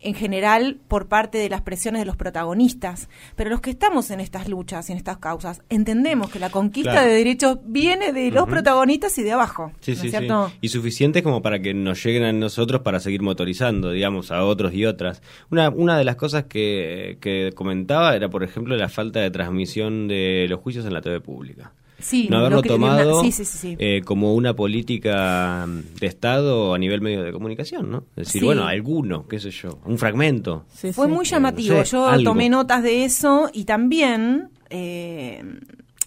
[0.00, 4.20] en general por parte de las presiones de los protagonistas, pero los que estamos en
[4.20, 7.08] estas luchas y en estas causas entendemos que la conquista Claro.
[7.08, 10.16] de derechos viene de los protagonistas y de abajo, Sí, ¿no sí, es sí.
[10.18, 10.52] cierto?
[10.60, 14.72] Y suficiente como para que nos lleguen a nosotros para seguir motorizando, digamos, a otros
[14.72, 15.20] y otras.
[15.50, 20.06] Una, una de las cosas que, que comentaba era, por ejemplo, la falta de transmisión
[20.06, 21.72] de los juicios en la TV pública.
[22.00, 23.76] Sí, no lo haberlo que- tomado sí, sí, sí, sí.
[23.78, 25.66] eh, como una política
[26.00, 28.04] de Estado a nivel medio de comunicación, ¿no?
[28.16, 28.46] Es decir, Sí.
[28.46, 30.64] bueno, alguno, qué sé yo, un fragmento.
[30.92, 31.74] Fue muy llamativo.
[31.76, 32.30] no sé, Yo algo.
[32.30, 35.42] tomé notas de eso y también eh,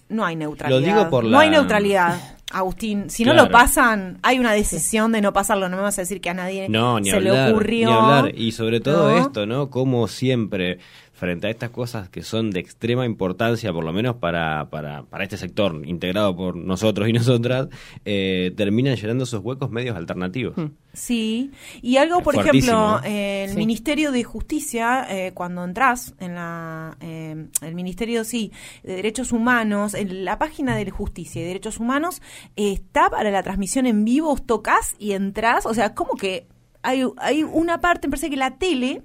[0.08, 0.80] no hay neutralidad.
[0.80, 2.18] Lo digo por No hay neutralidad,
[2.52, 3.08] Agustín.
[3.10, 5.68] Si no lo pasan, hay una decisión de no pasarlo.
[5.70, 7.88] No me vas a decir que a nadie No, ni se hablar, le ocurrió.
[7.88, 8.34] ni hablar.
[8.38, 9.18] Y sobre todo ¿no?
[9.18, 9.70] esto, ¿no?
[9.70, 10.78] Como siempre,
[11.22, 15.22] frente a estas cosas que son de extrema importancia, por lo menos para, para, para
[15.22, 17.68] este sector integrado por nosotros y nosotras,
[18.04, 20.56] eh, terminan llenando esos huecos medios alternativos.
[20.92, 23.56] Sí, y algo, por Fuertísimo, ejemplo, eh, el Sí.
[23.56, 28.50] Ministerio de Justicia, eh, cuando entras en la, eh, el Ministerio, sí,
[28.82, 32.20] de Derechos Humanos, en la página de Justicia y Derechos Humanos,
[32.56, 36.48] eh, está para la transmisión en vivo, vos tocas y entras, o sea, como que
[36.82, 39.02] hay, hay una parte, me parece que la tele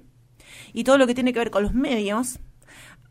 [0.72, 2.40] y todo lo que tiene que ver con los medios,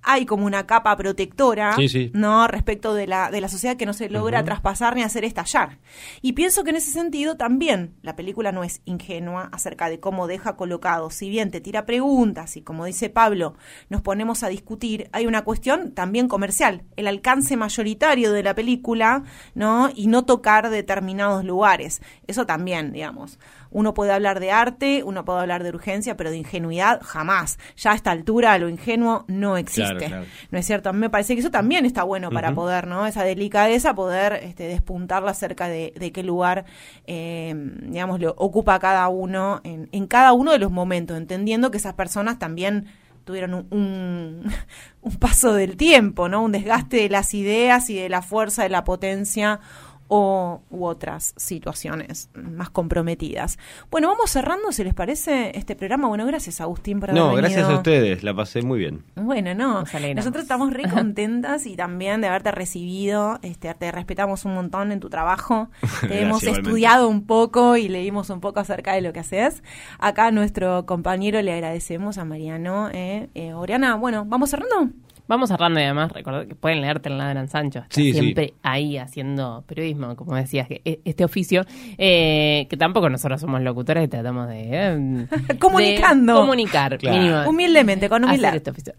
[0.04, 2.12] hay como una capa protectora, Sí, sí.
[2.14, 2.48] ¿no?
[2.48, 5.80] Respecto de la, de la sociedad que no se logra traspasar ni hacer estallar.
[6.22, 10.28] Y pienso que en ese sentido también la película no es ingenua acerca de cómo
[10.28, 13.56] deja colocado, si bien te tira preguntas y como dice Pablo,
[13.90, 19.24] nos ponemos a discutir, hay una cuestión también comercial, el alcance mayoritario de la película,
[19.56, 19.90] ¿no?
[19.94, 22.02] Y no tocar determinados lugares.
[22.28, 23.40] Eso también, digamos.
[23.78, 27.60] Uno puede hablar de arte, uno puede hablar de urgencia, pero de ingenuidad jamás.
[27.76, 29.98] Ya a esta altura lo ingenuo no existe.
[29.98, 30.26] Claro, claro.
[30.50, 30.90] ¿No es cierto?
[30.90, 33.06] A mí me parece que eso también está bueno para poder, ¿no?
[33.06, 36.66] Esa delicadeza, poder este, despuntarla acerca de, de qué lugar,
[37.06, 37.54] eh,
[37.84, 41.94] digamos, lo ocupa cada uno en, en cada uno de los momentos, entendiendo que esas
[41.94, 42.88] personas también
[43.28, 44.52] tuvieron un, un,
[45.02, 46.42] un paso del tiempo, ¿no?
[46.42, 49.60] Un desgaste de las ideas y de la fuerza, de la potencia
[50.08, 53.58] o u otras situaciones más comprometidas.
[53.92, 56.08] Bueno, vamos cerrando, si les parece, este programa.
[56.08, 57.42] Bueno, gracias Agustín por haber No, venido.
[57.44, 59.04] gracias a ustedes, la pasé muy bien.
[59.16, 64.46] Bueno, no, Nos nosotros estamos re contentas y también de haberte recibido, este, te respetamos
[64.46, 66.70] un montón en tu trabajo, te Gracias, hemos igualmente.
[66.70, 69.64] estudiado un poco y leímos un poco acerca de lo que haces.
[70.00, 72.90] Acá a nuestro compañero le agradecemos a Mariano.
[72.94, 74.90] Eh, eh, Oriana, bueno, ¿vamos cerrando?
[75.28, 77.80] Vamos cerrando y además recordar que pueden leerte en Ladran Sancho.
[77.80, 78.20] Está Sí, sí.
[78.20, 81.64] siempre ahí haciendo periodismo, como decías, que este oficio,
[81.98, 84.70] eh, que tampoco nosotros somos locutores y tratamos de...
[84.72, 85.28] eh,
[85.60, 86.34] Comunicando.
[86.34, 87.18] de comunicar, Claro.
[87.18, 87.50] mínimo.
[87.50, 88.46] Humildemente, con humildad.
[88.50, 88.94] hacer este oficio.